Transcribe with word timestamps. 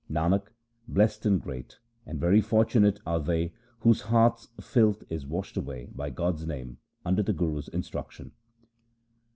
Nanak, 0.09 0.47
blessed, 0.87 1.27
and 1.27 1.39
great, 1.39 1.77
and 2.07 2.19
very 2.19 2.41
fortunate 2.41 2.99
are 3.05 3.19
they 3.19 3.53
whose 3.81 4.01
hearts' 4.01 4.47
filth 4.59 5.03
is 5.11 5.27
washed 5.27 5.57
away 5.57 5.89
by 5.93 6.09
God's 6.09 6.47
name 6.47 6.79
under 7.05 7.21
the 7.21 7.33
Guru's 7.33 7.67
instruction. 7.67 8.31